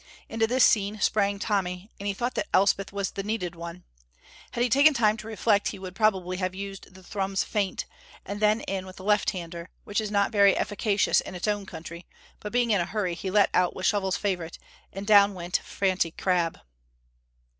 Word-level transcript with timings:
Into 0.27 0.47
this 0.47 0.65
scene 0.65 0.99
sprang 0.99 1.37
Tommy, 1.37 1.91
and 1.99 2.07
he 2.07 2.13
thought 2.15 2.33
that 2.33 2.47
Elspeth 2.55 2.91
was 2.91 3.11
the 3.11 3.21
kneaded 3.21 3.53
one. 3.53 3.83
Had 4.53 4.63
he 4.63 4.67
taken 4.69 4.95
time 4.95 5.15
to 5.17 5.27
reflect 5.27 5.67
he 5.67 5.77
would 5.77 5.93
probably 5.93 6.37
have 6.37 6.55
used 6.55 6.95
the 6.95 7.03
Thrums 7.03 7.43
feint, 7.43 7.85
and 8.25 8.39
then 8.39 8.61
in 8.61 8.87
with 8.87 8.99
a 8.99 9.03
left 9.03 9.29
hander, 9.29 9.69
which 9.83 10.01
is 10.01 10.09
not 10.09 10.31
very 10.31 10.57
efficacious 10.57 11.21
in 11.21 11.35
its 11.35 11.47
own 11.47 11.67
country; 11.67 12.07
but 12.39 12.51
being 12.51 12.71
in 12.71 12.81
a 12.81 12.85
hurry 12.87 13.13
he 13.13 13.29
let 13.29 13.51
out 13.53 13.75
with 13.75 13.85
Shovel's 13.85 14.17
favorite, 14.17 14.57
and 14.91 15.05
down 15.05 15.35
went 15.35 15.57
Francie 15.63 16.09
Crabb. 16.09 16.59